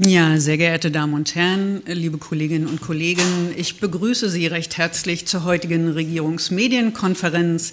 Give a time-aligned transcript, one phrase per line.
[0.00, 5.26] Ja, sehr geehrte Damen und Herren, liebe Kolleginnen und Kollegen, ich begrüße Sie recht herzlich
[5.26, 7.72] zur heutigen Regierungsmedienkonferenz.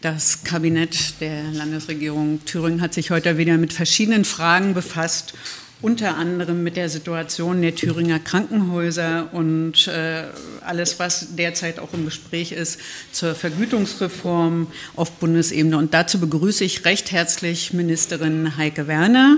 [0.00, 5.34] Das Kabinett der Landesregierung Thüringen hat sich heute wieder mit verschiedenen Fragen befasst,
[5.82, 10.22] unter anderem mit der Situation der Thüringer Krankenhäuser und äh,
[10.64, 12.80] alles, was derzeit auch im Gespräch ist
[13.12, 15.76] zur Vergütungsreform auf Bundesebene.
[15.76, 19.36] Und dazu begrüße ich recht herzlich Ministerin Heike Werner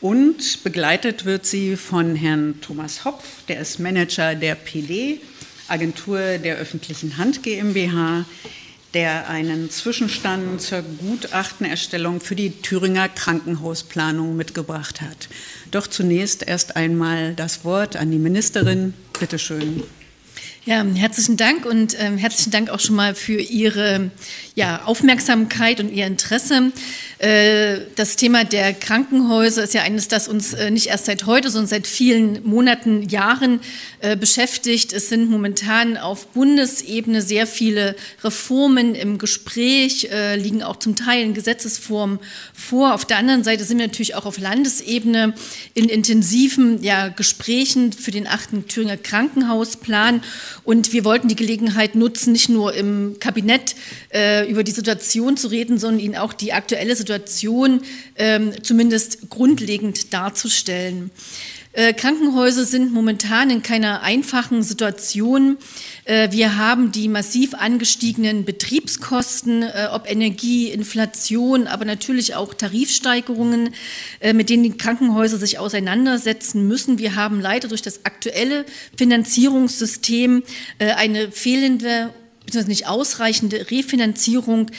[0.00, 5.20] und begleitet wird sie von Herrn Thomas Hopf, der ist Manager der PD,
[5.68, 8.24] Agentur der öffentlichen Hand GmbH,
[8.92, 15.28] der einen Zwischenstand zur Gutachtenerstellung für die Thüringer Krankenhausplanung mitgebracht hat.
[15.70, 18.94] Doch zunächst erst einmal das Wort an die Ministerin.
[19.18, 19.82] Bitte schön.
[20.66, 24.10] Ja, herzlichen Dank und äh, herzlichen Dank auch schon mal für Ihre
[24.54, 26.72] ja, Aufmerksamkeit und Ihr Interesse.
[27.18, 31.50] Äh, das Thema der Krankenhäuser ist ja eines, das uns äh, nicht erst seit heute,
[31.50, 33.60] sondern seit vielen Monaten, Jahren
[34.00, 34.94] äh, beschäftigt.
[34.94, 41.24] Es sind momentan auf Bundesebene sehr viele Reformen im Gespräch, äh, liegen auch zum Teil
[41.24, 42.20] in Gesetzesform
[42.54, 42.94] vor.
[42.94, 45.34] Auf der anderen Seite sind wir natürlich auch auf Landesebene
[45.74, 50.22] in intensiven ja, Gesprächen für den achten Thüringer Krankenhausplan.
[50.62, 53.74] Und wir wollten die Gelegenheit nutzen, nicht nur im Kabinett
[54.12, 57.82] äh, über die Situation zu reden, sondern Ihnen auch die aktuelle Situation
[58.16, 61.10] ähm, zumindest grundlegend darzustellen.
[61.74, 65.58] Äh, Krankenhäuser sind momentan in keiner einfachen Situation.
[66.04, 73.70] Äh, wir haben die massiv angestiegenen Betriebskosten, äh, ob Energie, Inflation, aber natürlich auch Tarifsteigerungen,
[74.32, 76.98] mit denen die Krankenhäuser sich auseinandersetzen müssen.
[76.98, 78.64] Wir haben leider durch das aktuelle
[78.96, 80.42] Finanzierungssystem
[80.78, 82.10] eine fehlende
[82.44, 84.70] beziehungsweise nicht ausreichende Refinanzierung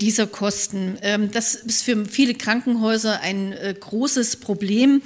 [0.00, 0.98] dieser Kosten.
[1.02, 5.02] Ähm, das ist für viele Krankenhäuser ein großes Problem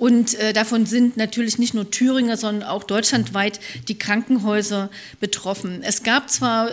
[0.00, 5.82] und äh, davon sind natürlich nicht nur Thüringer, sondern auch deutschlandweit die Krankenhäuser betroffen.
[5.82, 6.70] Es gab zwar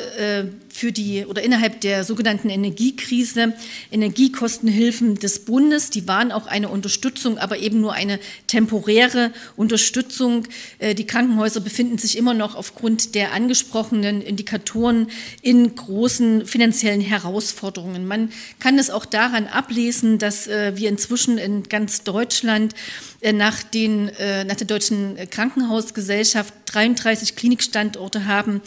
[0.69, 3.53] für die oder innerhalb der sogenannten Energiekrise
[3.91, 10.47] Energiekostenhilfen des Bundes, die waren auch eine Unterstützung, aber eben nur eine temporäre Unterstützung.
[10.81, 15.07] Die Krankenhäuser befinden sich immer noch aufgrund der angesprochenen Indikatoren
[15.41, 18.07] in großen finanziellen Herausforderungen.
[18.07, 23.63] Man kann es auch daran ablesen, dass äh, wir inzwischen in ganz Deutschland äh, nach,
[23.63, 28.61] den, äh, nach der Deutschen Krankenhausgesellschaft 33 Klinikstandorte haben,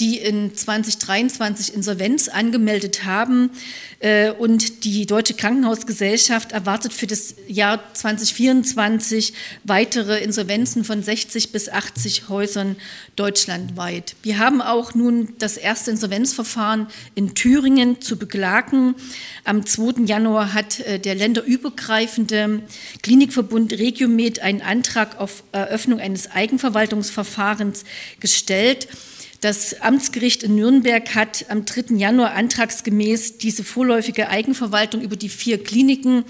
[0.00, 3.50] die in 2023 Insolvenz angemeldet haben.
[4.00, 11.68] Äh, und die Deutsche Krankenhausgesellschaft erwartet für das Jahr 2024 weitere Insolvenzen von 60 bis
[11.68, 12.76] 80 Häusern
[13.16, 14.16] deutschlandweit.
[14.22, 18.94] Wir haben auch nun das erste Insolvenzverfahren in Thüringen zu beklagen.
[19.44, 20.04] Am 2.
[20.06, 22.62] Januar hat äh, der länderübergreifende
[23.02, 27.84] Klinikverbund Regiomed einen Antrag auf Eröffnung eines Eigenverwaltungsverfahrens
[28.20, 28.88] gestellt.
[29.42, 31.96] Das Amtsgericht in Nürnberg hat am 3.
[31.96, 36.24] Januar antragsgemäß diese vorläufige Eigenverwaltung über die vier Kliniken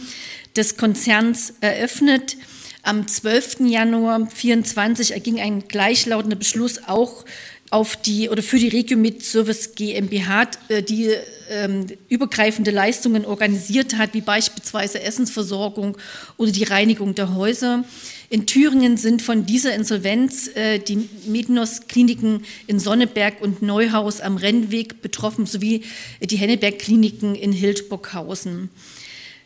[0.57, 2.39] des Konzerns eröffnet.
[2.83, 3.69] Am 12.
[3.69, 7.27] Januar 2024 erging ein gleichlautender Beschluss auch
[7.69, 11.11] auf die oder für die Regiomed Service GmbH, äh, die
[11.51, 15.99] ähm, übergreifende Leistungen organisiert hat, wie beispielsweise Essensversorgung
[16.39, 17.85] oder die Reinigung der Häuser.
[18.33, 25.03] In Thüringen sind von dieser Insolvenz äh, die Medinos-Kliniken in Sonneberg und Neuhaus am Rennweg
[25.03, 25.83] betroffen, sowie
[26.19, 28.71] die Henneberg-Kliniken in Hildburghausen.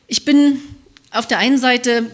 [0.07, 0.61] Ich bin
[1.11, 2.13] auf der einen Seite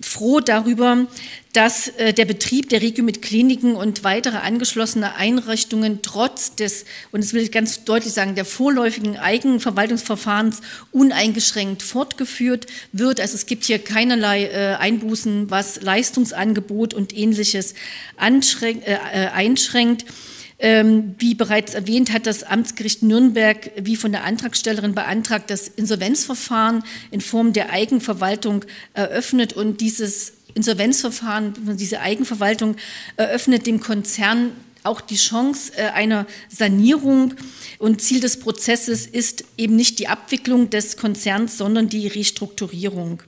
[0.00, 1.06] froh darüber,
[1.52, 7.24] dass äh, der Betrieb der Regio mit Kliniken und weitere angeschlossene Einrichtungen trotz des, und
[7.24, 10.60] das will ich ganz deutlich sagen, der vorläufigen Eigenverwaltungsverfahrens
[10.92, 13.20] uneingeschränkt fortgeführt wird.
[13.20, 17.74] Also es gibt hier keinerlei äh, Einbußen, was Leistungsangebot und ähnliches
[18.18, 18.96] äh,
[19.32, 20.04] einschränkt.
[20.58, 26.82] Ähm, wie bereits erwähnt, hat das Amtsgericht Nürnberg wie von der Antragstellerin beantragt, das Insolvenzverfahren
[27.10, 32.76] in Form der Eigenverwaltung eröffnet und dieses Insolvenzverfahren, diese Eigenverwaltung
[33.16, 34.52] eröffnet dem Konzern
[34.86, 37.34] auch die Chance äh, einer Sanierung.
[37.78, 43.22] Und Ziel des Prozesses ist eben nicht die Abwicklung des Konzerns, sondern die Restrukturierung.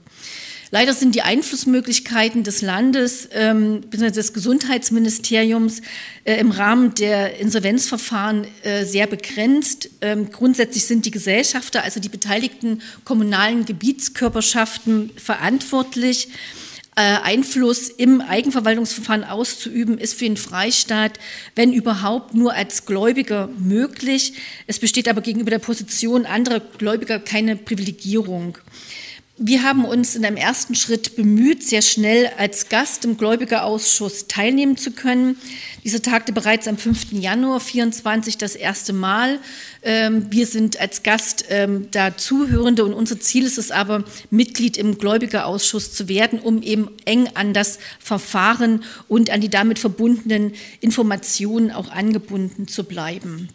[0.71, 5.81] Leider sind die Einflussmöglichkeiten des Landes ähm, des Gesundheitsministeriums
[6.25, 9.89] äh, im Rahmen der Insolvenzverfahren äh, sehr begrenzt.
[10.01, 16.29] Ähm, grundsätzlich sind die Gesellschafter, also die beteiligten kommunalen Gebietskörperschaften, verantwortlich.
[16.95, 21.17] Äh, Einfluss im Eigenverwaltungsverfahren auszuüben, ist für den Freistaat,
[21.55, 24.33] wenn überhaupt, nur als Gläubiger möglich.
[24.67, 28.57] Es besteht aber gegenüber der Position anderer Gläubiger keine Privilegierung.
[29.41, 34.75] Wir haben uns in einem ersten Schritt bemüht, sehr schnell als Gast im Gläubigerausschuss teilnehmen
[34.75, 35.37] zu können.
[35.85, 37.13] Diese tagte bereits am 5.
[37.13, 39.39] Januar 24 das erste Mal.
[39.81, 44.75] Ähm, wir sind als Gast ähm, da Zuhörende und unser Ziel ist es aber, Mitglied
[44.75, 50.51] im Gläubigerausschuss zu werden, um eben eng an das Verfahren und an die damit verbundenen
[50.81, 53.47] Informationen auch angebunden zu bleiben.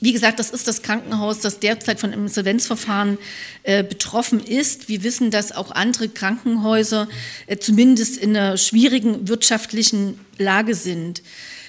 [0.00, 3.18] Wie gesagt, das ist das Krankenhaus, das derzeit von Insolvenzverfahren
[3.64, 4.88] äh, betroffen ist.
[4.88, 7.06] Wir wissen, dass auch andere Krankenhäuser
[7.46, 11.22] äh, zumindest in einer schwierigen wirtschaftlichen Lage sind.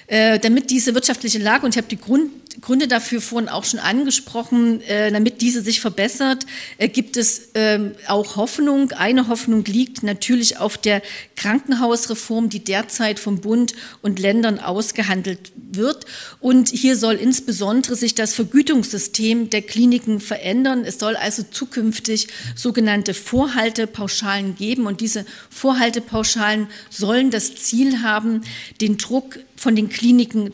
[0.06, 3.80] Äh, damit diese wirtschaftliche Lage, und ich habe die Grund, Gründe dafür vorhin auch schon
[3.80, 6.46] angesprochen, äh, damit diese sich verbessert,
[6.78, 8.92] äh, gibt es ähm, auch Hoffnung.
[8.92, 11.02] Eine Hoffnung liegt natürlich auf der
[11.36, 13.72] Krankenhausreform, die derzeit vom Bund
[14.02, 16.04] und Ländern ausgehandelt wird.
[16.40, 20.84] Und hier soll insbesondere sich das Vergütungssystem der Kliniken verändern.
[20.84, 24.86] Es soll also zukünftig sogenannte Vorhaltepauschalen geben.
[24.86, 28.42] Und diese Vorhaltepauschalen sollen das Ziel haben,
[28.80, 30.01] den Druck von den Kliniken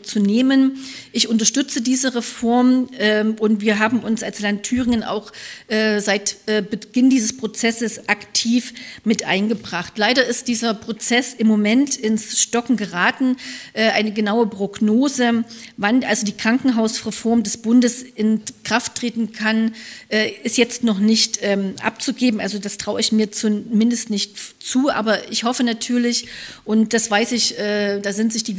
[0.03, 0.77] zu nehmen.
[1.11, 5.31] Ich unterstütze diese Reform ähm, und wir haben uns als Land Thüringen auch
[5.67, 8.73] äh, seit äh, Beginn dieses Prozesses aktiv
[9.03, 9.97] mit eingebracht.
[9.97, 13.37] Leider ist dieser Prozess im Moment ins Stocken geraten.
[13.73, 15.43] Äh, eine genaue Prognose,
[15.77, 19.73] wann also die Krankenhausreform des Bundes in Kraft treten kann,
[20.43, 22.39] ist jetzt noch nicht ähm, abzugeben.
[22.39, 24.89] Also das traue ich mir zumindest nicht zu.
[24.89, 26.27] Aber ich hoffe natürlich,
[26.65, 28.53] und das weiß ich, da sind sich die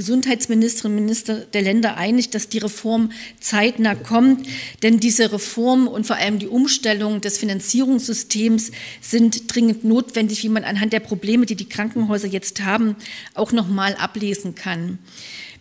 [0.71, 4.47] Gesundheitsministerinnen und Minister der Länder einig, dass die Reform zeitnah kommt.
[4.83, 8.71] Denn diese Reform und vor allem die Umstellung des Finanzierungssystems
[9.01, 12.97] sind dringend notwendig, wie man anhand der Probleme, die die Krankenhäuser jetzt haben,
[13.35, 14.99] auch noch mal ablesen kann.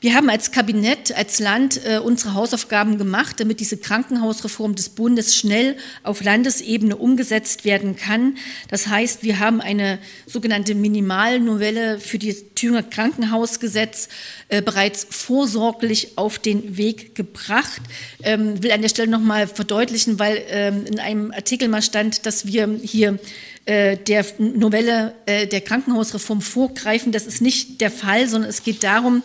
[0.02, 5.36] Wir haben als Kabinett, als Land äh, unsere Hausaufgaben gemacht, damit diese Krankenhausreform des Bundes
[5.36, 8.38] schnell auf Landesebene umgesetzt werden kann.
[8.70, 14.10] Das heißt, wir haben eine sogenannte Minimalnovelle für das Thüringer Krankenhausgesetz
[14.50, 17.82] äh, bereits vorsorglich auf den Weg gebracht.
[18.22, 22.26] Ähm, will an der Stelle noch mal verdeutlichen, weil ähm, in einem Artikel mal stand,
[22.26, 23.18] dass wir hier
[23.70, 27.12] äh, der Novelle äh, der Krankenhausreform vorgreifen.
[27.12, 29.22] Das ist nicht der Fall, sondern es geht darum,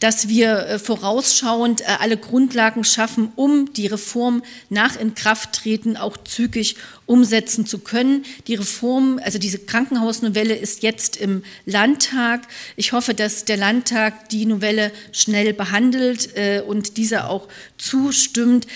[0.00, 7.66] dass wir äh, vorausschauend alle Grundlagen schaffen, um die Reform nach Inkrafttreten auch zügig umsetzen
[7.66, 8.24] zu können.
[8.46, 12.46] Die Reform, also diese Krankenhausnovelle ist jetzt im Landtag.
[12.76, 16.30] Ich hoffe, dass der Landtag die Novelle schnell behandelt
[16.66, 17.48] und dieser auch
[17.78, 18.66] zustimmt.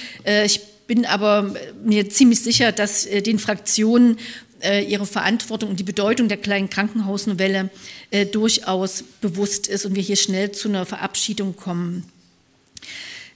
[0.44, 1.54] Ich bin aber
[1.84, 4.16] mir ziemlich sicher, dass den Fraktionen
[4.62, 7.70] äh, ihre Verantwortung und die Bedeutung der kleinen Krankenhausnovelle
[8.10, 12.04] äh, durchaus bewusst ist und wir hier schnell zu einer Verabschiedung kommen.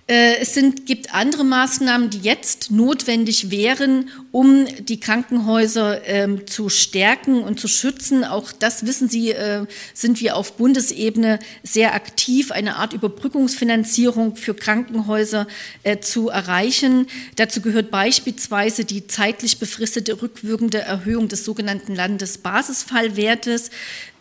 [0.07, 6.69] Äh, es sind, gibt andere Maßnahmen, die jetzt notwendig wären, um die Krankenhäuser ähm, zu
[6.69, 8.23] stärken und zu schützen.
[8.23, 9.65] Auch das wissen Sie, äh,
[9.95, 15.47] sind wir auf Bundesebene sehr aktiv, eine Art Überbrückungsfinanzierung für Krankenhäuser
[15.85, 17.07] äh, zu erreichen.
[17.37, 23.71] Dazu gehört beispielsweise die zeitlich befristete rückwirkende Erhöhung des sogenannten Landesbasisfallwertes.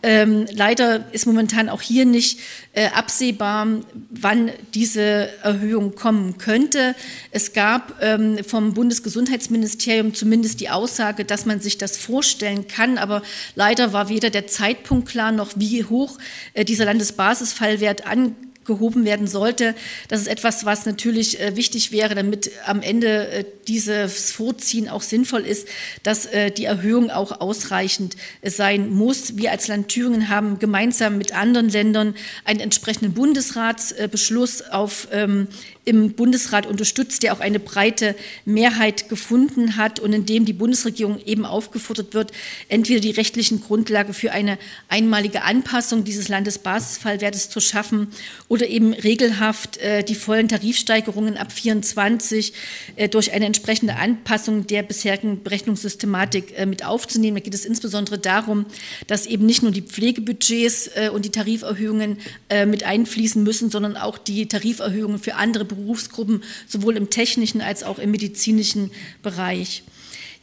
[0.06, 2.38] Ähm, leider ist momentan auch hier nicht
[2.74, 3.66] äh, absehbar,
[4.10, 6.94] wann diese Erhöhung kommen könnte.
[7.30, 13.22] Es gab ähm, vom Bundesgesundheitsministerium zumindest die Aussage, dass man sich das vorstellen kann, aber
[13.54, 16.18] leider war weder der Zeitpunkt klar noch wie hoch
[16.54, 19.74] äh, dieser Landesbasisfallwert an gehoben werden sollte.
[20.08, 25.02] Das ist etwas, was natürlich äh, wichtig wäre, damit am Ende äh, dieses Vorziehen auch
[25.02, 25.68] sinnvoll ist,
[26.02, 29.36] dass äh, die Erhöhung auch ausreichend sein muss.
[29.36, 35.48] Wir als Land Thüringen haben gemeinsam mit anderen Ländern einen entsprechenden Bundesratsbeschluss auf ähm,
[35.84, 38.14] im Bundesrat unterstützt, der auch eine breite
[38.44, 42.32] Mehrheit gefunden hat und in dem die Bundesregierung eben aufgefordert wird,
[42.68, 48.08] entweder die rechtlichen Grundlage für eine einmalige Anpassung dieses Landesbasisfallwertes zu schaffen
[48.48, 52.52] oder eben regelhaft äh, die vollen Tarifsteigerungen ab 24
[52.96, 57.36] äh, durch eine entsprechende Anpassung der bisherigen Berechnungssystematik äh, mit aufzunehmen.
[57.36, 58.66] Da geht es insbesondere darum,
[59.06, 63.96] dass eben nicht nur die Pflegebudgets äh, und die Tariferhöhungen äh, mit einfließen müssen, sondern
[63.96, 68.90] auch die Tariferhöhungen für andere Berufsgruppen, sowohl im technischen als auch im medizinischen
[69.22, 69.84] Bereich.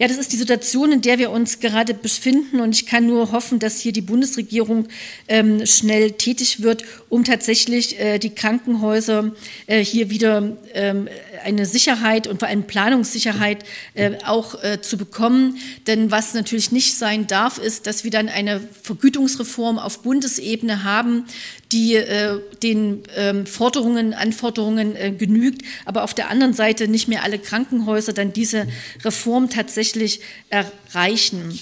[0.01, 2.59] Ja, das ist die Situation, in der wir uns gerade befinden.
[2.59, 4.87] Und ich kann nur hoffen, dass hier die Bundesregierung
[5.27, 9.31] ähm, schnell tätig wird, um tatsächlich äh, die Krankenhäuser
[9.67, 11.07] äh, hier wieder ähm,
[11.43, 15.57] eine Sicherheit und vor allem Planungssicherheit äh, auch äh, zu bekommen.
[15.85, 21.25] Denn was natürlich nicht sein darf, ist, dass wir dann eine Vergütungsreform auf Bundesebene haben,
[21.71, 27.23] die äh, den ähm, Forderungen, Anforderungen äh, genügt, aber auf der anderen Seite nicht mehr
[27.23, 28.67] alle Krankenhäuser dann diese
[29.03, 31.59] Reform tatsächlich erreichen.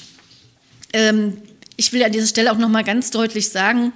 [0.93, 1.37] Ähm,
[1.79, 3.93] ich will an dieser Stelle auch noch mal ganz deutlich sagen,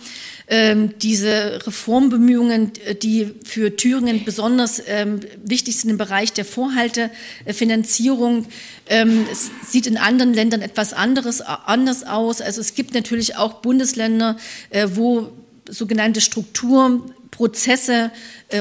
[0.48, 8.46] ähm, diese Reformbemühungen, die für Thüringen besonders ähm, wichtig sind im Bereich der Vorhaltefinanzierung,
[8.88, 12.40] ähm, es sieht in anderen Ländern etwas anderes anders aus.
[12.40, 14.38] Also es gibt natürlich auch Bundesländer,
[14.70, 15.34] äh, wo
[15.70, 18.12] sogenannte Strukturprozesse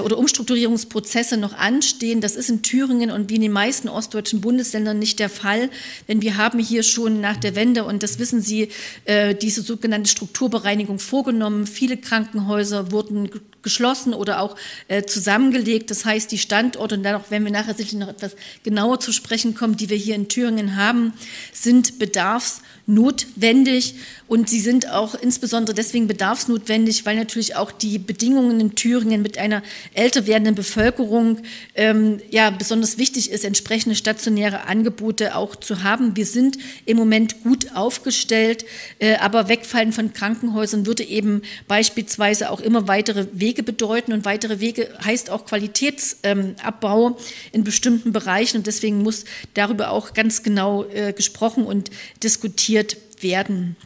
[0.01, 2.21] oder Umstrukturierungsprozesse noch anstehen.
[2.21, 5.71] Das ist in Thüringen und wie in den meisten ostdeutschen Bundesländern nicht der Fall,
[6.09, 8.69] denn wir haben hier schon nach der Wende, und das wissen Sie,
[9.05, 11.67] äh, diese sogenannte Strukturbereinigung vorgenommen.
[11.67, 13.31] Viele Krankenhäuser wurden
[13.63, 14.57] geschlossen oder auch
[14.89, 15.91] äh, zusammengelegt.
[15.91, 19.55] Das heißt, die Standorte, und darauf werden wir nachher sicherlich noch etwas genauer zu sprechen
[19.55, 21.13] kommen, die wir hier in Thüringen haben,
[21.53, 23.95] sind bedarfsnotwendig.
[24.29, 29.39] Und sie sind auch insbesondere deswegen bedarfsnotwendig, weil natürlich auch die Bedingungen in Thüringen mit
[29.39, 29.63] einer
[29.95, 31.39] älter werdenden Bevölkerung
[31.75, 36.17] ähm, ja besonders wichtig ist, entsprechende stationäre Angebote auch zu haben.
[36.17, 38.65] Wir sind im Moment gut aufgestellt,
[38.99, 44.61] äh, aber Wegfallen von Krankenhäusern würde eben beispielsweise auch immer weitere Wege bedeuten und weitere
[44.61, 47.17] Wege heißt auch Qualitätsabbau ähm,
[47.53, 49.25] in bestimmten Bereichen und deswegen muss
[49.55, 51.91] darüber auch ganz genau äh, gesprochen und
[52.23, 53.77] diskutiert werden.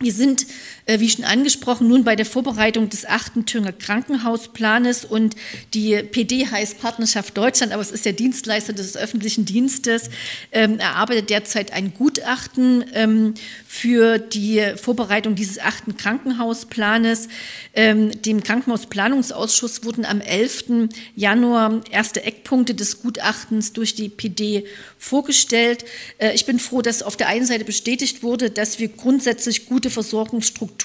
[0.00, 0.46] Wir sind,
[0.88, 5.36] wie schon angesprochen, nun bei der Vorbereitung des achten Thüringer Krankenhausplanes und
[5.74, 10.08] die PD heißt Partnerschaft Deutschland, aber es ist der Dienstleister des öffentlichen Dienstes,
[10.50, 13.34] ähm, erarbeitet derzeit ein Gutachten ähm,
[13.66, 17.28] für die Vorbereitung dieses achten Krankenhausplanes.
[17.74, 20.88] Ähm, dem Krankenhausplanungsausschuss wurden am 11.
[21.14, 24.64] Januar erste Eckpunkte des Gutachtens durch die PD
[24.96, 25.84] vorgestellt.
[26.16, 29.90] Äh, ich bin froh, dass auf der einen Seite bestätigt wurde, dass wir grundsätzlich gute
[29.90, 30.77] Versorgungsstrukturen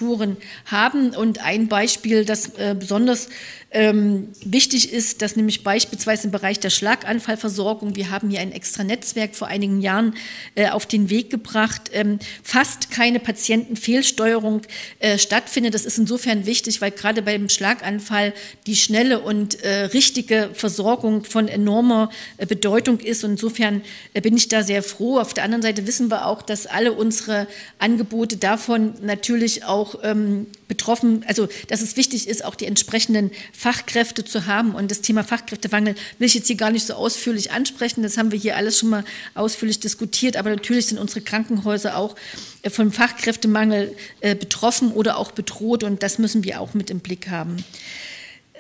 [0.66, 1.16] haben.
[1.16, 3.30] Und ein Beispiel, das äh, besonders
[3.74, 8.84] ähm, wichtig ist, dass nämlich beispielsweise im Bereich der Schlaganfallversorgung, wir haben hier ein extra
[8.84, 10.16] Netzwerk vor einigen Jahren
[10.54, 14.62] äh, auf den Weg gebracht, ähm, fast keine Patientenfehlsteuerung
[15.00, 15.74] äh, stattfindet.
[15.74, 18.34] Das ist insofern wichtig, weil gerade beim Schlaganfall
[18.68, 23.24] die schnelle und äh, richtige Versorgung von enormer äh, Bedeutung ist.
[23.24, 23.82] Und insofern
[24.14, 25.18] äh, bin ich da sehr froh.
[25.18, 27.48] Auf der anderen Seite wissen wir auch, dass alle unsere
[27.80, 34.26] Angebote davon natürlich auch ähm, betroffen, also dass es wichtig ist, auch die entsprechenden Fachkräfte
[34.26, 34.74] zu haben.
[34.74, 38.02] Und das Thema Fachkräftemangel will ich jetzt hier gar nicht so ausführlich ansprechen.
[38.02, 39.04] Das haben wir hier alles schon mal
[39.36, 40.36] ausführlich diskutiert.
[40.36, 42.16] Aber natürlich sind unsere Krankenhäuser auch
[42.64, 45.84] äh, vom Fachkräftemangel äh, betroffen oder auch bedroht.
[45.84, 47.64] Und das müssen wir auch mit im Blick haben.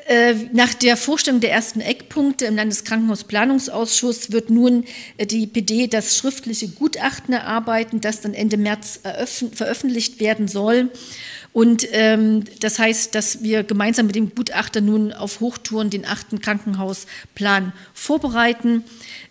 [0.05, 4.83] Äh, nach der Vorstellung der ersten Eckpunkte im Landeskrankenhausplanungsausschuss wird nun
[5.19, 8.99] die PD das schriftliche Gutachten erarbeiten, das dann Ende März
[9.53, 10.91] veröffentlicht werden soll.
[11.53, 16.41] Und ähm, das heißt, dass wir gemeinsam mit dem Gutachter nun auf Hochtouren den achten
[16.41, 18.83] Krankenhausplan vorbereiten.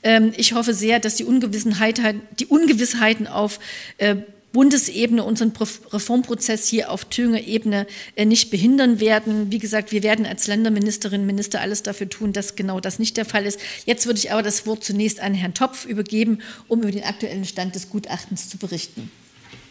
[0.05, 2.01] Ähm, ich hoffe sehr, dass die, Ungewissenheit,
[2.39, 3.59] die Ungewissheiten auf
[3.99, 4.17] äh,
[4.53, 5.53] Bundesebene unseren
[5.93, 7.87] Reformprozess hier auf Thüringer Ebene
[8.17, 9.51] äh, nicht behindern werden.
[9.51, 13.17] Wie gesagt, wir werden als Länderministerinnen und Minister alles dafür tun, dass genau das nicht
[13.17, 13.59] der Fall ist.
[13.87, 16.39] Jetzt würde ich aber das Wort zunächst an Herrn Topf übergeben,
[16.69, 19.11] um über den aktuellen Stand des Gutachtens zu berichten.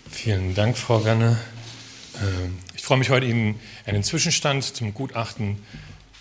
[0.09, 1.37] Vielen Dank, Frau Ganne.
[2.21, 5.57] Ähm, ich freue mich heute, Ihnen einen Zwischenstand zum Gutachten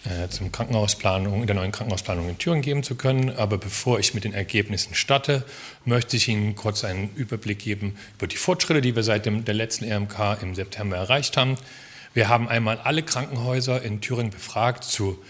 [0.05, 3.31] äh, zum Krankenhausplanung, der neuen Krankenhausplanung in Thüringen geben zu können.
[3.37, 5.45] Aber bevor ich mit den Ergebnissen starte,
[5.85, 9.55] möchte ich Ihnen kurz einen Überblick geben über die Fortschritte, die wir seit dem, der
[9.55, 11.57] letzten RMK im September erreicht haben.
[12.15, 15.23] Wir haben einmal alle Krankenhäuser in Thüringen befragt zu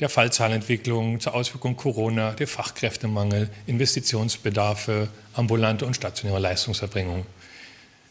[0.00, 7.26] der Fallzahlentwicklung, zur Auswirkung Corona, der Fachkräftemangel, Investitionsbedarfe, ambulante und stationäre Leistungserbringung.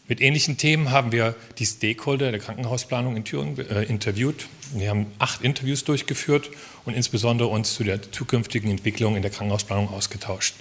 [0.10, 4.48] Mit ähnlichen Themen haben wir die Stakeholder der Krankenhausplanung in Thüringen äh, interviewt.
[4.74, 6.50] Wir haben acht Interviews durchgeführt
[6.84, 10.56] und insbesondere uns zu der zukünftigen Entwicklung in der Krankenhausplanung ausgetauscht.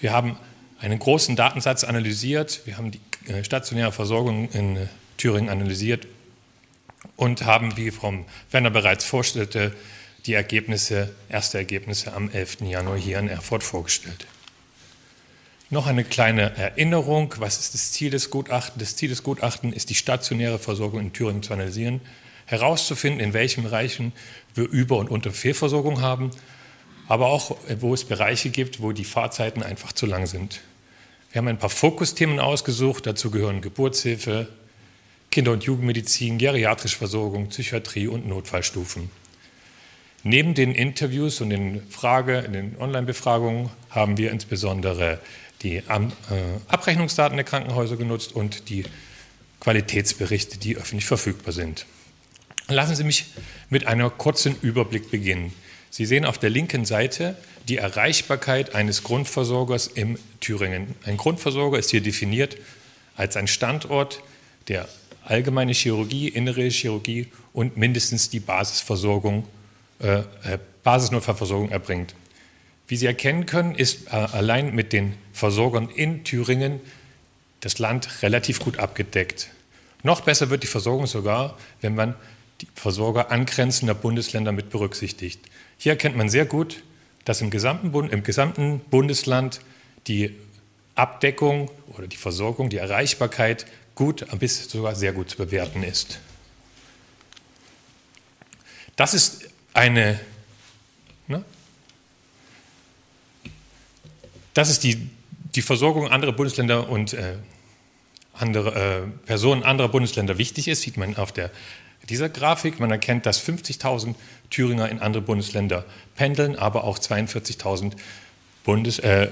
[0.00, 0.38] Wir haben
[0.80, 4.86] einen großen Datensatz analysiert, wir haben die äh, stationäre Versorgung in äh,
[5.18, 6.06] Thüringen analysiert
[7.16, 9.74] und haben, wie Frau Werner bereits vorstellte,
[10.24, 12.62] die Ergebnisse, erste Ergebnisse am 11.
[12.62, 14.26] Januar hier in Erfurt vorgestellt.
[15.72, 17.32] Noch eine kleine Erinnerung.
[17.38, 18.82] Was ist das Ziel des Gutachtens?
[18.82, 22.00] Das Ziel des Gutachtens ist, die stationäre Versorgung in Thüringen zu analysieren,
[22.46, 24.12] herauszufinden, in welchen Bereichen
[24.56, 26.32] wir Über- und Unterfehlversorgung haben,
[27.06, 30.60] aber auch, wo es Bereiche gibt, wo die Fahrzeiten einfach zu lang sind.
[31.30, 33.06] Wir haben ein paar Fokusthemen ausgesucht.
[33.06, 34.48] Dazu gehören Geburtshilfe,
[35.30, 39.08] Kinder- und Jugendmedizin, geriatrische Versorgung, Psychiatrie und Notfallstufen.
[40.24, 45.20] Neben den Interviews und den Frage, den Online-Befragungen haben wir insbesondere
[45.62, 45.82] die äh,
[46.68, 48.84] Abrechnungsdaten der Krankenhäuser genutzt und die
[49.60, 51.86] Qualitätsberichte, die öffentlich verfügbar sind.
[52.68, 53.26] Lassen Sie mich
[53.68, 55.52] mit einem kurzen Überblick beginnen.
[55.90, 57.36] Sie sehen auf der linken Seite
[57.68, 60.94] die Erreichbarkeit eines Grundversorgers im Thüringen.
[61.04, 62.56] Ein Grundversorger ist hier definiert
[63.16, 64.22] als ein Standort,
[64.68, 64.88] der
[65.24, 69.46] allgemeine Chirurgie, innere Chirurgie und mindestens die Basisversorgung,
[70.00, 70.24] äh, äh,
[70.82, 72.14] Basisnotfallversorgung erbringt.
[72.90, 76.80] Wie Sie erkennen können, ist äh, allein mit den Versorgern in Thüringen
[77.60, 79.48] das Land relativ gut abgedeckt.
[80.02, 82.16] Noch besser wird die Versorgung sogar, wenn man
[82.60, 85.40] die Versorger angrenzender Bundesländer mit berücksichtigt.
[85.78, 86.82] Hier erkennt man sehr gut,
[87.24, 89.60] dass im gesamten, Bund, im gesamten Bundesland
[90.08, 90.34] die
[90.96, 96.18] Abdeckung oder die Versorgung, die Erreichbarkeit gut bis sogar sehr gut zu bewerten ist.
[98.96, 100.18] Das ist eine,
[104.60, 105.08] das ist die,
[105.54, 107.36] die Versorgung anderer Bundesländer und äh,
[108.34, 111.50] andere, äh, Personen anderer Bundesländer wichtig ist, sieht man auf der,
[112.10, 112.78] dieser Grafik.
[112.78, 114.16] Man erkennt, dass 50.000
[114.50, 117.94] Thüringer in andere Bundesländer pendeln, aber auch 42.000
[119.02, 119.30] äh, äh,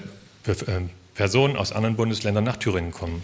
[1.15, 3.23] Personen aus anderen Bundesländern nach Thüringen kommen.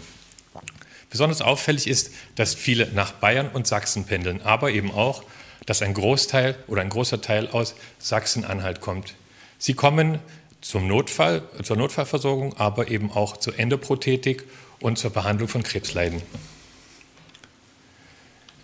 [1.09, 5.23] Besonders auffällig ist, dass viele nach Bayern und Sachsen pendeln, aber eben auch,
[5.65, 9.15] dass ein Großteil oder ein großer Teil aus Sachsen-Anhalt kommt.
[9.57, 10.19] Sie kommen
[10.65, 14.43] zum Notfall, zur Notfallversorgung, aber eben auch zur Endoprothetik
[14.79, 16.21] und zur Behandlung von Krebsleiden.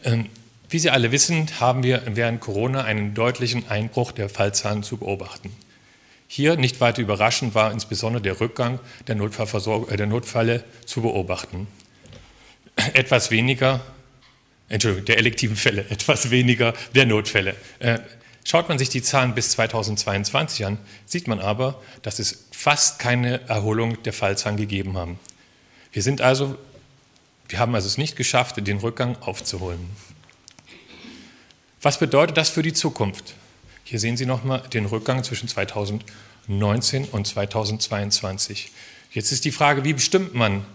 [0.03, 0.27] Ähm,
[0.69, 5.55] wie Sie alle wissen, haben wir während Corona einen deutlichen Einbruch der Fallzahlen zu beobachten.
[6.27, 11.67] Hier nicht weiter überraschend war insbesondere der Rückgang der, äh, der Notfälle zu beobachten
[12.93, 13.81] etwas weniger,
[14.69, 17.55] Entschuldigung, der elektiven Fälle, etwas weniger der Notfälle.
[18.43, 23.41] Schaut man sich die Zahlen bis 2022 an, sieht man aber, dass es fast keine
[23.47, 25.19] Erholung der Fallzahlen gegeben haben.
[25.91, 26.57] Wir sind also,
[27.47, 29.89] wir haben also es nicht geschafft, den Rückgang aufzuholen.
[31.81, 33.35] Was bedeutet das für die Zukunft?
[33.83, 38.71] Hier sehen Sie nochmal den Rückgang zwischen 2019 und 2022.
[39.11, 40.65] Jetzt ist die Frage, wie bestimmt man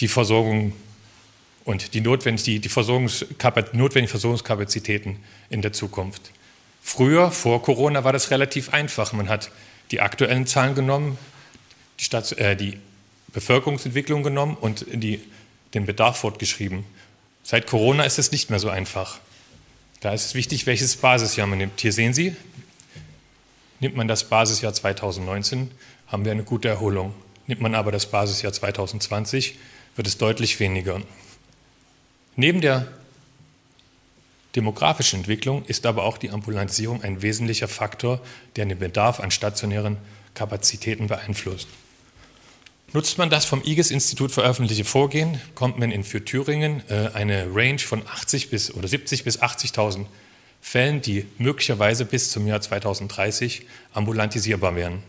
[0.00, 0.72] die Versorgung
[1.68, 5.18] und die, notwendig, die, die notwendigen Versorgungskapazitäten
[5.50, 6.30] in der Zukunft.
[6.80, 9.12] Früher, vor Corona, war das relativ einfach.
[9.12, 9.50] Man hat
[9.90, 11.18] die aktuellen Zahlen genommen,
[12.00, 12.78] die, Stadt, äh, die
[13.34, 15.20] Bevölkerungsentwicklung genommen und die,
[15.74, 16.84] den Bedarf fortgeschrieben.
[17.42, 19.18] Seit Corona ist es nicht mehr so einfach.
[20.00, 21.78] Da ist es wichtig, welches Basisjahr man nimmt.
[21.78, 22.34] Hier sehen Sie,
[23.80, 25.70] nimmt man das Basisjahr 2019,
[26.06, 27.14] haben wir eine gute Erholung.
[27.46, 29.58] Nimmt man aber das Basisjahr 2020,
[29.96, 31.02] wird es deutlich weniger.
[32.40, 32.86] Neben der
[34.54, 38.20] demografischen Entwicklung ist aber auch die Ambulantisierung ein wesentlicher Faktor,
[38.54, 39.96] der den Bedarf an stationären
[40.34, 41.66] Kapazitäten beeinflusst.
[42.92, 47.48] Nutzt man das vom IGES-Institut für öffentliche Vorgehen, kommt man in für Thüringen äh, eine
[47.52, 50.06] Range von 80 bis oder 70 bis 80.000
[50.60, 55.02] Fällen, die möglicherweise bis zum Jahr 2030 ambulantisierbar wären.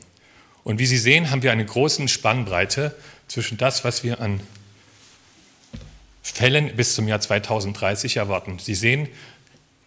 [0.63, 2.95] Und wie Sie sehen, haben wir eine große Spannbreite
[3.27, 4.39] zwischen das, was wir an
[6.21, 8.59] Fällen bis zum Jahr 2030 erwarten.
[8.59, 9.07] Sie sehen,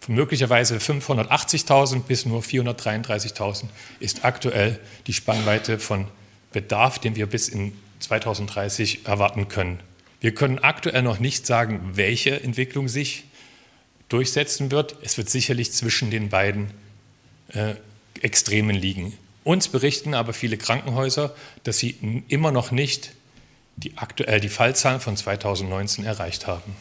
[0.07, 3.65] möglicherweise 580.000 bis nur 433.000
[3.99, 6.07] ist aktuell die Spannweite von
[6.51, 9.79] Bedarf, den wir bis in 2030 erwarten können.
[10.19, 13.25] Wir können aktuell noch nicht sagen, welche Entwicklung sich
[14.09, 14.95] durchsetzen wird.
[15.01, 16.71] Es wird sicherlich zwischen den beiden
[17.49, 17.75] äh,
[18.21, 19.17] Extremen liegen.
[19.43, 23.11] Uns berichten aber viele Krankenhäuser, dass sie immer noch nicht
[23.75, 26.75] die aktuell die Fallzahlen von 2019 erreicht haben.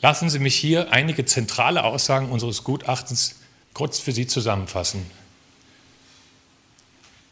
[0.00, 3.36] Lassen Sie mich hier einige zentrale Aussagen unseres Gutachtens
[3.74, 5.08] kurz für Sie zusammenfassen.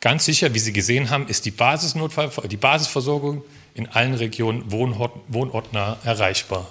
[0.00, 5.12] Ganz sicher, wie Sie gesehen haben, ist die, Basisnotfall, die Basisversorgung in allen Regionen wohnort,
[5.28, 6.68] wohnortnah erreichbar.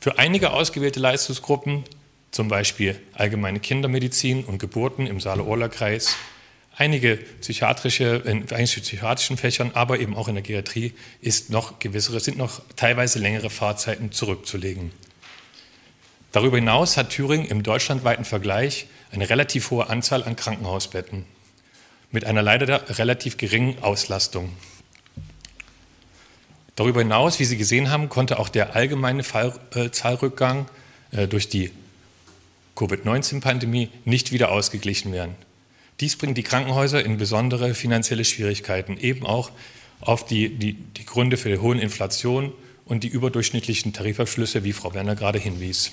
[0.00, 1.84] Für einige ausgewählte Leistungsgruppen,
[2.30, 6.16] zum Beispiel allgemeine Kindermedizin und Geburten im Saale-Orla-Kreis,
[6.80, 12.20] einige psychiatrische, in einigen psychiatrischen Fächern, aber eben auch in der Geriatrie ist noch gewissere,
[12.20, 14.90] sind noch teilweise längere Fahrzeiten zurückzulegen.
[16.32, 21.26] Darüber hinaus hat Thüringen im deutschlandweiten Vergleich eine relativ hohe Anzahl an Krankenhausbetten
[22.12, 24.50] mit einer leider relativ geringen Auslastung.
[26.76, 30.66] Darüber hinaus, wie Sie gesehen haben, konnte auch der allgemeine Fallzahlrückgang
[31.12, 31.72] äh, durch die
[32.74, 35.34] Covid-19-Pandemie nicht wieder ausgeglichen werden.
[36.00, 39.50] Dies bringt die Krankenhäuser in besondere finanzielle Schwierigkeiten, eben auch
[40.00, 42.52] auf die, die, die Gründe für die hohe Inflation
[42.86, 45.92] und die überdurchschnittlichen Tarifabschlüsse, wie Frau Werner gerade hinwies.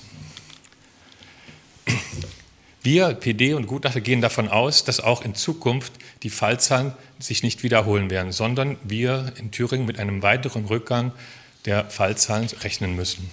[2.82, 5.92] Wir, PD und Gutachter, gehen davon aus, dass auch in Zukunft
[6.22, 11.12] die Fallzahlen sich nicht wiederholen werden, sondern wir in Thüringen mit einem weiteren Rückgang
[11.66, 13.28] der Fallzahlen rechnen müssen.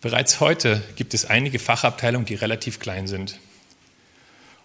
[0.00, 3.38] Bereits heute gibt es einige Fachabteilungen, die relativ klein sind.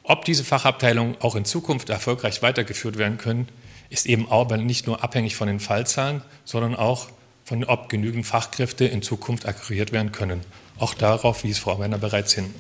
[0.03, 3.47] Ob diese Fachabteilungen auch in Zukunft erfolgreich weitergeführt werden können,
[3.89, 7.09] ist eben aber nicht nur abhängig von den Fallzahlen, sondern auch
[7.45, 10.41] von ob genügend Fachkräfte in Zukunft akquiriert werden können.
[10.77, 12.53] Auch darauf wies Frau Werner bereits hin.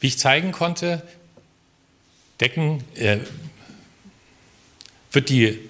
[0.00, 1.02] Wie ich zeigen konnte,
[2.40, 3.18] decken, äh,
[5.10, 5.67] wird die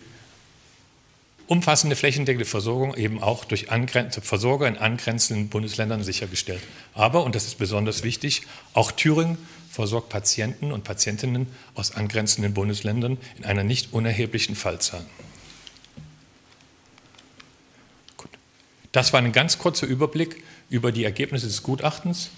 [1.49, 6.63] umfassende flächendeckende Versorgung eben auch durch Versorger in angrenzenden Bundesländern sichergestellt.
[6.95, 8.43] Aber, und das ist besonders wichtig,
[8.75, 9.39] auch Thüringen
[9.71, 15.05] versorgt Patienten und Patientinnen aus angrenzenden Bundesländern in einer nicht unerheblichen Fallzahl.
[18.19, 18.31] Gut.
[18.93, 22.31] Das war ein ganz kurzer Überblick über die Ergebnisse des Gutachtens.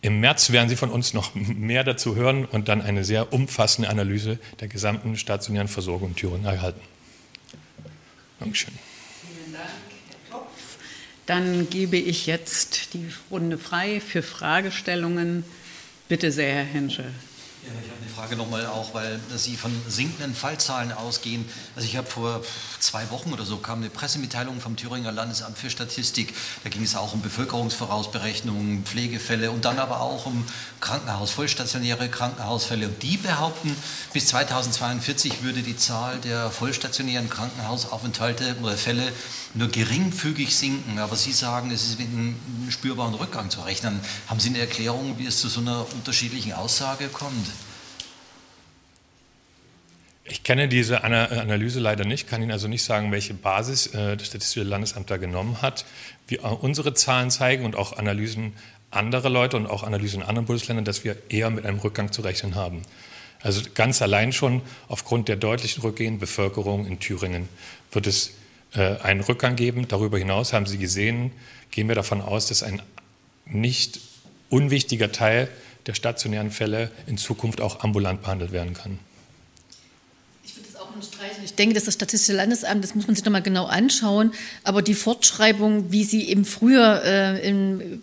[0.00, 3.88] Im März werden Sie von uns noch mehr dazu hören und dann eine sehr umfassende
[3.88, 6.80] Analyse der gesamten stationären Versorgung in Thüringen erhalten.
[8.40, 8.74] Dankeschön.
[9.20, 9.68] Vielen Dank,
[10.08, 10.76] Herr Topf.
[11.26, 15.44] Dann gebe ich jetzt die Runde frei für Fragestellungen.
[16.08, 17.06] Bitte sehr, Herr Henschel.
[17.06, 17.70] Ja,
[18.14, 21.44] Frage nochmal auch, weil Sie von sinkenden Fallzahlen ausgehen.
[21.74, 22.42] Also ich habe vor
[22.78, 26.32] zwei Wochen oder so kam eine Pressemitteilung vom Thüringer Landesamt für Statistik.
[26.62, 30.44] Da ging es auch um Bevölkerungsvorausberechnungen, Pflegefälle und dann aber auch um
[30.80, 32.86] Krankenhaus, vollstationäre Krankenhausfälle.
[32.86, 33.74] Und die behaupten,
[34.12, 39.12] bis 2042 würde die Zahl der vollstationären Krankenhausaufenthalte oder Fälle
[39.54, 41.00] nur geringfügig sinken.
[41.00, 42.36] Aber Sie sagen, es ist mit einem
[42.70, 43.98] spürbaren Rückgang zu rechnen.
[44.28, 47.48] Haben Sie eine Erklärung, wie es zu so einer unterschiedlichen Aussage kommt?
[50.26, 54.26] Ich kenne diese Analyse leider nicht, kann Ihnen also nicht sagen, welche Basis äh, das
[54.26, 55.84] Statistische Landesamt da genommen hat.
[56.26, 58.54] Wie unsere Zahlen zeigen und auch Analysen
[58.90, 62.22] anderer Leute und auch Analysen in anderen Bundesländern, dass wir eher mit einem Rückgang zu
[62.22, 62.82] rechnen haben.
[63.42, 67.48] Also ganz allein schon aufgrund der deutlichen rückgehenden Bevölkerung in Thüringen
[67.92, 68.32] wird es
[68.74, 69.86] äh, einen Rückgang geben.
[69.88, 71.32] Darüber hinaus haben Sie gesehen,
[71.70, 72.80] gehen wir davon aus, dass ein
[73.44, 74.00] nicht
[74.48, 75.48] unwichtiger Teil
[75.86, 78.98] der stationären Fälle in Zukunft auch ambulant behandelt werden kann.
[81.44, 84.94] Ich denke, dass das Statistische Landesamt, das muss man sich nochmal genau anschauen, aber die
[84.94, 88.00] Fortschreibung, wie sie eben früher äh, in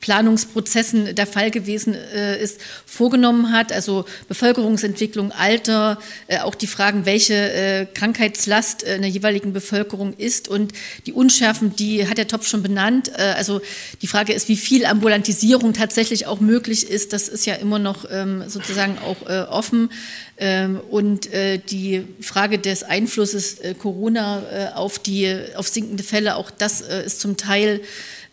[0.00, 3.70] Planungsprozessen der Fall gewesen äh, ist, vorgenommen hat.
[3.70, 10.14] Also Bevölkerungsentwicklung, Alter, äh, auch die Fragen, welche äh, Krankheitslast äh, in der jeweiligen Bevölkerung
[10.14, 10.72] ist und
[11.04, 13.12] die Unschärfen, die hat der Topf schon benannt.
[13.14, 13.60] Äh, also
[14.00, 17.12] die Frage ist, wie viel Ambulantisierung tatsächlich auch möglich ist.
[17.12, 19.90] Das ist ja immer noch ähm, sozusagen auch äh, offen.
[20.38, 21.28] Ähm, und
[21.70, 27.82] die Frage des Einflusses Corona auf die auf sinkende Fälle, auch das ist zum Teil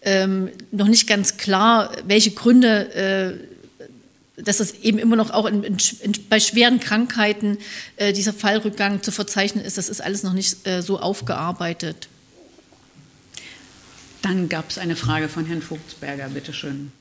[0.01, 2.93] ähm, noch nicht ganz klar, welche Gründe,
[4.37, 7.57] äh, dass es eben immer noch auch in, in, in, bei schweren Krankheiten
[7.95, 9.77] äh, dieser Fallrückgang zu verzeichnen ist.
[9.77, 12.07] Das ist alles noch nicht äh, so aufgearbeitet.
[14.21, 16.91] Dann gab es eine Frage von Herrn Vogtsberger, bitte schön.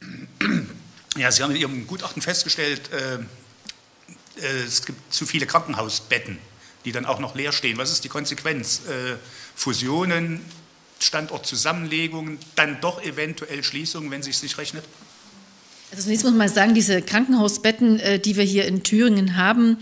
[1.16, 3.14] Ja, Sie haben in Ihrem Gutachten festgestellt, äh,
[4.40, 6.38] äh, es gibt zu viele Krankenhausbetten,
[6.84, 7.78] die dann auch noch leer stehen.
[7.78, 8.82] Was ist die Konsequenz?
[8.86, 9.16] Äh,
[9.54, 10.40] Fusionen,
[10.98, 14.84] Standortzusammenlegungen, dann doch eventuell Schließungen, wenn es sich rechnet?
[15.92, 19.78] Also zunächst muss man sagen, diese Krankenhausbetten, äh, die wir hier in Thüringen haben,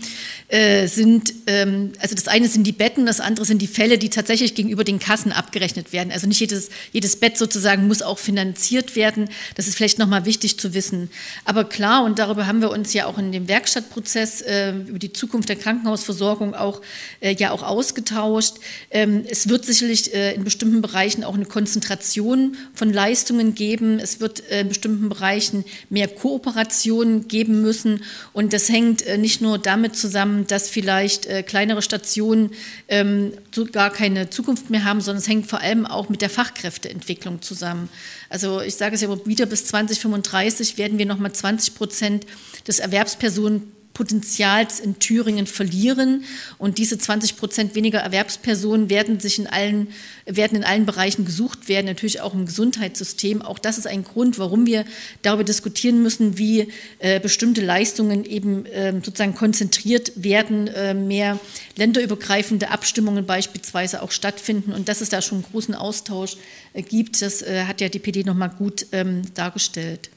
[0.49, 4.11] äh, sind, ähm, also das eine sind die Betten, das andere sind die Fälle, die
[4.11, 6.11] tatsächlich gegenüber den Kassen abgerechnet werden.
[6.11, 9.29] Also nicht jedes, jedes Bett sozusagen muss auch finanziert werden.
[9.55, 11.09] Das ist vielleicht nochmal wichtig zu wissen.
[11.43, 15.11] Aber klar, und darüber haben wir uns ja auch in dem Werkstattprozess äh, über die
[15.11, 16.81] Zukunft der Krankenhausversorgung auch,
[17.21, 18.57] ja auch ausgetauscht.
[18.91, 23.99] Ähm, es wird sicherlich in bestimmten Bereichen auch eine Konzentration von Leistungen geben.
[23.99, 28.03] Es wird in bestimmten Bereichen mehr Kooperation geben müssen.
[28.33, 32.51] Und das hängt äh, nicht nur damit zusammen, dass vielleicht äh, kleinere Stationen
[32.89, 33.31] ähm,
[33.71, 37.87] gar keine Zukunft mehr haben, sondern es hängt vor allem auch mit der Fachkräfteentwicklung zusammen.
[38.29, 42.25] Also ich sage es ja wieder, bis 2035 werden wir nochmal 20 Prozent
[42.67, 46.25] des Erwerbspersonen Potenzials in Thüringen verlieren.
[46.59, 49.87] Und diese 20 Prozent weniger Erwerbspersonen werden sich in allen,
[50.25, 53.41] werden in allen Bereichen gesucht werden, natürlich auch im Gesundheitssystem.
[53.41, 54.85] Auch das ist ein Grund, warum wir
[55.23, 56.67] darüber diskutieren müssen, wie
[56.99, 61.39] äh, bestimmte Leistungen eben äh, sozusagen konzentriert werden, äh, mehr
[61.77, 66.35] länderübergreifende Abstimmungen beispielsweise auch stattfinden und dass es da schon einen großen Austausch
[66.73, 67.21] äh, gibt.
[67.21, 70.09] Das äh, hat ja die PD nochmal gut ähm, dargestellt.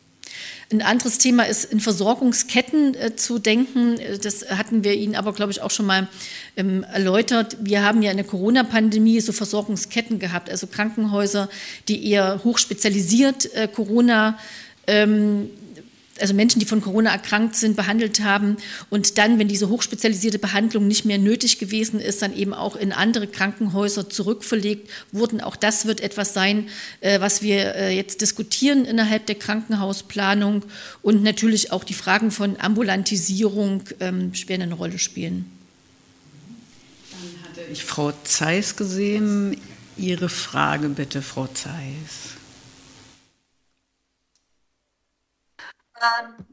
[0.70, 3.98] Ein anderes Thema ist, in Versorgungsketten äh, zu denken.
[4.22, 6.08] Das hatten wir Ihnen aber, glaube ich, auch schon mal
[6.56, 7.56] ähm, erläutert.
[7.60, 11.48] Wir haben ja in der Corona-Pandemie so Versorgungsketten gehabt, also Krankenhäuser,
[11.88, 14.38] die eher hochspezialisiert äh, Corona
[14.86, 15.50] ähm,
[16.20, 18.56] also Menschen, die von Corona erkrankt sind, behandelt haben
[18.90, 22.92] und dann, wenn diese hochspezialisierte Behandlung nicht mehr nötig gewesen ist, dann eben auch in
[22.92, 25.40] andere Krankenhäuser zurückverlegt wurden.
[25.40, 26.68] Auch das wird etwas sein,
[27.00, 30.64] äh, was wir äh, jetzt diskutieren innerhalb der Krankenhausplanung
[31.02, 35.50] und natürlich auch die Fragen von Ambulantisierung ähm, werden eine Rolle spielen.
[37.10, 39.56] Dann hatte ich Frau Zeiss gesehen.
[39.96, 42.38] Ihre Frage bitte, Frau Zeiss.
[45.60, 45.87] Ähm,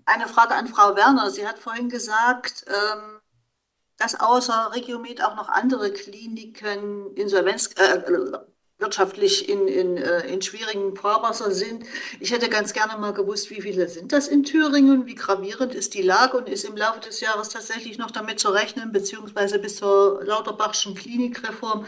[0.05, 1.29] eine Frage an Frau Werner.
[1.29, 3.19] Sie hat vorhin gesagt, ähm,
[3.97, 8.01] dass außer Regiomed auch noch andere Kliniken Insolvenz, äh,
[8.77, 11.85] wirtschaftlich in, in, äh, in schwierigen Fahrwasser sind.
[12.19, 15.93] Ich hätte ganz gerne mal gewusst, wie viele sind das in Thüringen, wie gravierend ist
[15.93, 19.77] die Lage und ist im Laufe des Jahres tatsächlich noch damit zu rechnen, beziehungsweise bis
[19.77, 21.85] zur Lauterbachschen Klinikreform,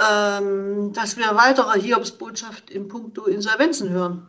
[0.00, 4.28] ähm, dass wir weitere Hiobsbotschaft im Punkto Insolvenzen hören.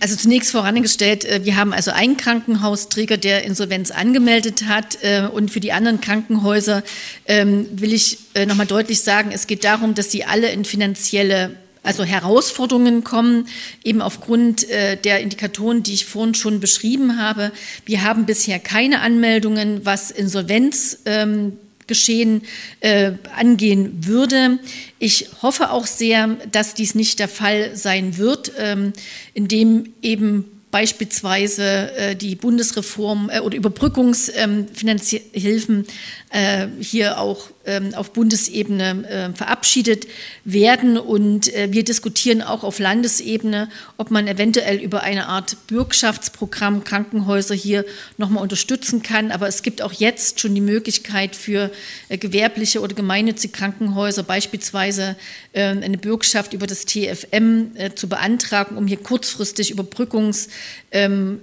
[0.00, 5.50] Also zunächst vorangestellt, äh, wir haben also einen Krankenhausträger, der Insolvenz angemeldet hat äh, und
[5.50, 6.82] für die anderen Krankenhäuser
[7.26, 11.56] ähm, will ich äh, nochmal deutlich sagen, es geht darum, dass sie alle in finanzielle
[11.82, 13.46] also Herausforderungen kommen,
[13.84, 17.52] eben aufgrund der Indikatoren, die ich vorhin schon beschrieben habe.
[17.84, 22.42] Wir haben bisher keine Anmeldungen, was Insolvenz ähm, Geschehen
[22.80, 24.58] äh, angehen würde.
[24.98, 28.92] Ich hoffe auch sehr, dass dies nicht der Fall sein wird, ähm,
[29.34, 35.86] indem eben beispielsweise äh, die Bundesreform äh, oder Überbrückungsfinanzhilfen ähm,
[36.28, 40.06] äh, hier auch ähm, auf Bundesebene äh, verabschiedet
[40.44, 40.98] werden.
[40.98, 47.54] Und äh, wir diskutieren auch auf Landesebene, ob man eventuell über eine Art Bürgschaftsprogramm Krankenhäuser
[47.54, 47.86] hier
[48.18, 49.30] nochmal unterstützen kann.
[49.30, 51.70] Aber es gibt auch jetzt schon die Möglichkeit für
[52.10, 55.16] äh, gewerbliche oder gemeinnützige Krankenhäuser beispielsweise
[55.54, 61.40] ähm, eine Bürgschaft über das TFM zu beantragen, um hier kurzfristig Überbrückungshilfen ähm,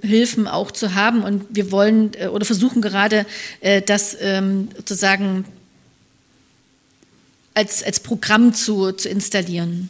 [0.47, 1.23] auch zu haben.
[1.23, 3.25] Und wir wollen oder versuchen gerade,
[3.85, 5.45] das sozusagen
[7.53, 9.89] als, als Programm zu, zu installieren.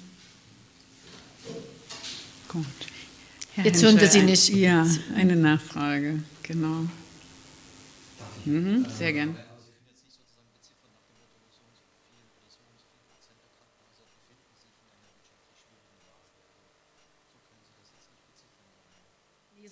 [2.48, 2.65] Gut.
[3.56, 4.50] Herr Jetzt hören wir Sie nicht.
[4.50, 6.88] Ja, eine Nachfrage, genau.
[8.46, 9.36] Mhm, sehr gern.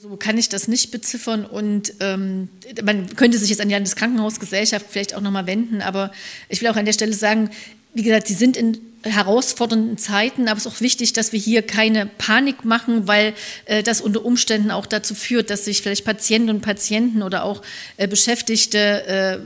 [0.01, 2.49] So kann ich das nicht beziffern und ähm,
[2.83, 6.11] man könnte sich jetzt an die Landeskrankenhausgesellschaft vielleicht auch nochmal wenden, aber
[6.49, 7.51] ich will auch an der Stelle sagen,
[7.93, 11.61] wie gesagt, sie sind in herausfordernden Zeiten, aber es ist auch wichtig, dass wir hier
[11.61, 13.35] keine Panik machen, weil
[13.65, 17.61] äh, das unter Umständen auch dazu führt, dass sich vielleicht Patienten und Patienten oder auch
[17.97, 19.37] äh, Beschäftigte äh,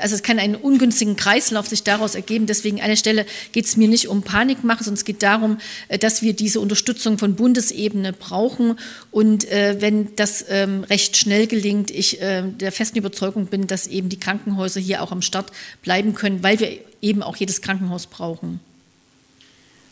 [0.00, 2.46] also es kann einen ungünstigen Kreislauf sich daraus ergeben.
[2.46, 5.58] Deswegen an der Stelle geht es mir nicht um Panikmachen, sondern es geht darum,
[5.88, 8.78] äh, dass wir diese Unterstützung von Bundesebene brauchen.
[9.10, 14.08] Und äh, wenn das ähm, recht schnell gelingt, ich der festen Überzeugung bin, dass eben
[14.08, 15.50] die Krankenhäuser hier auch am Start
[15.82, 18.60] bleiben können, weil wir eben auch jedes Krankenhaus brauchen.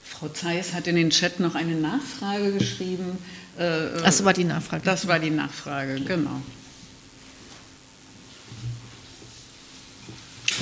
[0.03, 3.19] Frau Zeiss hat in den Chat noch eine Nachfrage geschrieben.
[3.57, 4.83] Das war die Nachfrage.
[4.85, 6.41] Das war die Nachfrage, genau.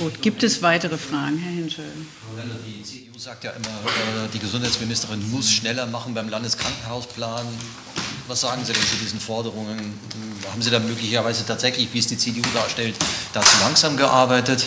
[0.01, 1.85] Gut, gibt es weitere Fragen, Herr Hinschel?
[2.65, 7.45] Die CDU sagt ja immer, äh, die Gesundheitsministerin muss schneller machen beim Landeskrankenhausplan.
[8.27, 9.77] Was sagen Sie denn zu diesen Forderungen?
[10.49, 12.95] Haben Sie da möglicherweise tatsächlich, wie es die CDU darstellt,
[13.31, 14.65] dazu langsam gearbeitet?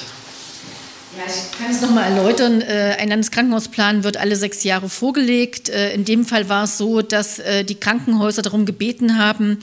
[1.16, 2.61] Ich kann es nochmal erläutern.
[2.61, 5.68] Äh, ein Landeskrankenhausplan wird alle sechs Jahre vorgelegt.
[5.68, 9.59] Äh, in dem Fall war es so, dass äh, die Krankenhäuser darum gebeten haben,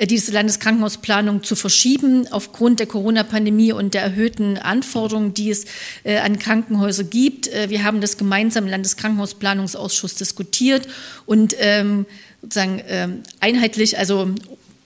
[0.00, 5.66] diese Landeskrankenhausplanung zu verschieben aufgrund der Corona-Pandemie und der erhöhten Anforderungen, die es
[6.04, 7.50] an Krankenhäuser gibt.
[7.68, 10.88] Wir haben das gemeinsam im Landeskrankenhausplanungsausschuss diskutiert
[11.24, 12.06] und ähm,
[12.42, 14.30] sozusagen ähm, einheitlich, also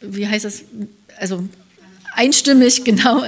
[0.00, 0.62] wie heißt das,
[1.18, 1.44] also
[2.20, 3.22] einstimmig, genau,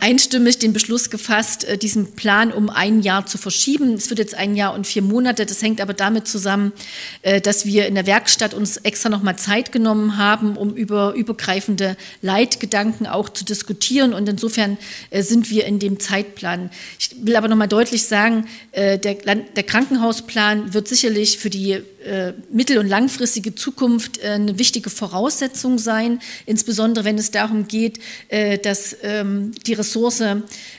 [0.00, 3.94] einstimmig den Beschluss gefasst, äh, diesen Plan um ein Jahr zu verschieben.
[3.94, 5.46] Es wird jetzt ein Jahr und vier Monate.
[5.46, 6.72] Das hängt aber damit zusammen,
[7.22, 11.96] äh, dass wir in der Werkstatt uns extra nochmal Zeit genommen haben, um über übergreifende
[12.20, 14.12] Leitgedanken auch zu diskutieren.
[14.12, 14.76] Und insofern
[15.08, 16.70] äh, sind wir in dem Zeitplan.
[16.98, 21.80] Ich will aber nochmal deutlich sagen, der, der Krankenhausplan wird sicherlich für die
[22.50, 28.96] mittel- und langfristige Zukunft eine wichtige Voraussetzung sein, insbesondere wenn es darum geht, äh, dass
[29.02, 30.22] ähm, die Ressource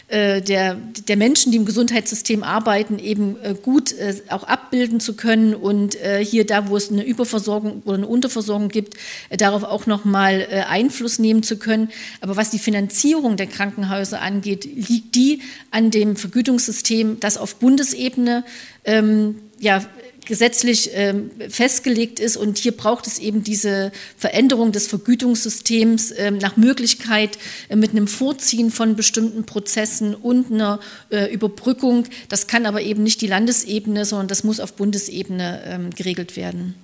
[0.07, 0.75] äh, der,
[1.07, 3.95] der Menschen, die im Gesundheitssystem arbeiten, eben äh, gut
[4.29, 8.95] auch abbilden zu können und hier da, wo es eine Überversorgung oder eine Unterversorgung gibt,
[9.29, 11.89] darauf auch nochmal Einfluss nehmen zu können.
[12.21, 18.43] Aber was die Finanzierung der Krankenhäuser angeht, liegt die an dem Vergütungssystem, das auf Bundesebene
[18.85, 19.83] ähm, ja,
[20.29, 22.37] gesetzlich ähm, festgelegt ist.
[22.37, 27.37] Und hier braucht es eben diese Veränderung des Vergütungssystems ähm, nach Möglichkeit
[27.67, 32.05] äh, mit einem Vorziehen von bestimmten Prozessen und einer äh, Überbrückung.
[32.29, 36.75] Das kann aber eben nicht die Landesebene, sondern das muss auf Bundesebene ähm, geregelt werden.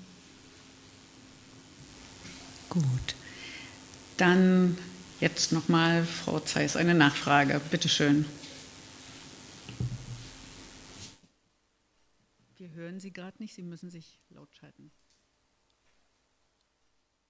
[2.69, 2.83] Gut.
[4.17, 4.75] Dann
[5.19, 7.61] jetzt nochmal Frau Zeiss eine Nachfrage.
[7.69, 8.25] Bitte schön.
[12.95, 14.89] Hören Sie gerade nicht, Sie müssen sich laut schalten.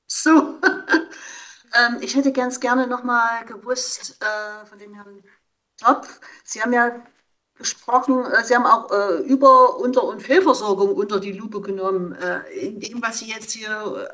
[0.06, 5.23] So, ähm, ich hätte ganz gerne nochmal gewusst äh, von dem Herrn
[5.78, 6.19] Topf.
[6.43, 7.04] Sie haben ja
[7.56, 12.13] gesprochen, äh, Sie haben auch äh, Über-, Unter- und Fehlversorgung unter die Lupe genommen.
[12.13, 14.08] Äh, in dem, was Sie jetzt hier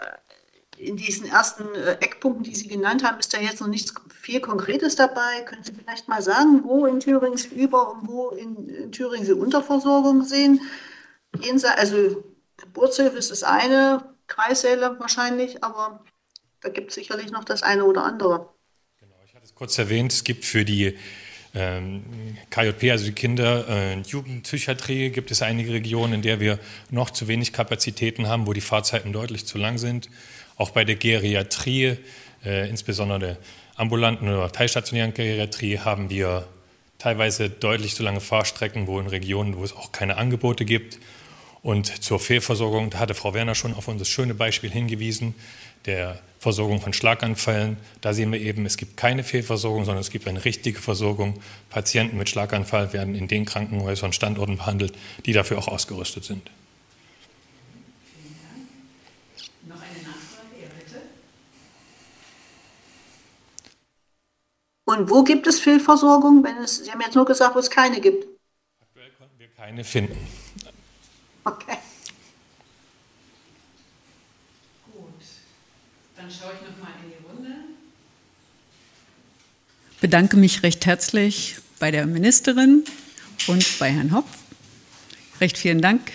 [0.78, 3.94] äh, in diesen ersten äh, Eckpunkten, die Sie genannt haben, ist da jetzt noch nichts
[4.08, 5.42] viel Konkretes dabei.
[5.42, 9.26] Können Sie vielleicht mal sagen, wo in Thüringen Sie Über- und wo in, in Thüringen
[9.26, 10.62] Sie Unterversorgung sehen?
[11.78, 12.24] Also
[12.58, 16.04] Geburtshilfe ist das eine, Kreissäle wahrscheinlich, aber
[16.62, 18.50] da gibt es sicherlich noch das eine oder andere.
[19.00, 20.98] Genau, ich hatte es kurz erwähnt, es gibt für die
[21.54, 22.04] ähm,
[22.50, 27.10] KJP, also die Kinder- äh, und Jugendpsychiatrie, gibt es einige Regionen, in der wir noch
[27.10, 30.10] zu wenig Kapazitäten haben, wo die Fahrzeiten deutlich zu lang sind.
[30.56, 31.98] Auch bei der Geriatrie,
[32.46, 33.38] äh, insbesondere der
[33.76, 36.48] ambulanten oder teilstationären Geriatrie, haben wir
[37.00, 41.00] teilweise deutlich zu lange Fahrstrecken, wo in Regionen, wo es auch keine Angebote gibt.
[41.63, 45.36] Und zur Fehlversorgung, da hatte Frau Werner schon auf unser schöne Beispiel hingewiesen,
[45.86, 47.78] der Versorgung von Schlaganfällen.
[48.02, 51.39] Da sehen wir eben, es gibt keine Fehlversorgung, sondern es gibt eine richtige Versorgung.
[51.69, 54.93] Patienten mit Schlaganfall werden in den Krankenhäusern und Standorten behandelt,
[55.28, 56.50] die dafür auch ausgerüstet sind.
[59.67, 61.02] Noch eine Nachfrage, ja bitte.
[64.86, 68.02] Und wo gibt es Fehlversorgung, wenn es, Sie haben jetzt nur gesagt, wo es keine
[68.02, 68.26] gibt?
[68.82, 70.17] Aktuell konnten wir keine finden.
[71.43, 71.77] Okay.
[74.91, 75.04] Gut.
[76.15, 77.56] Dann schaue ich nochmal in die Runde.
[79.99, 82.86] Bedanke mich recht herzlich bei der Ministerin
[83.47, 84.30] und bei Herrn Hopf.
[85.39, 86.12] Recht vielen Dank.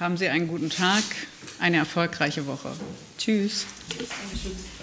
[0.00, 1.02] Haben Sie einen guten Tag,
[1.58, 2.72] eine erfolgreiche Woche.
[3.18, 3.66] Tschüss.
[3.88, 4.77] Dankeschön.